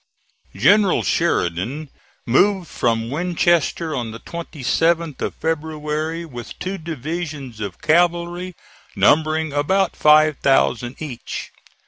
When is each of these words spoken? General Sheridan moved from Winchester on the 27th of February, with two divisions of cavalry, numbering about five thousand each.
General 0.55 1.03
Sheridan 1.03 1.91
moved 2.25 2.67
from 2.67 3.11
Winchester 3.11 3.95
on 3.95 4.09
the 4.09 4.19
27th 4.19 5.21
of 5.21 5.35
February, 5.35 6.25
with 6.25 6.57
two 6.57 6.79
divisions 6.79 7.59
of 7.59 7.83
cavalry, 7.83 8.55
numbering 8.95 9.53
about 9.53 9.95
five 9.95 10.37
thousand 10.39 10.99
each. 10.99 11.51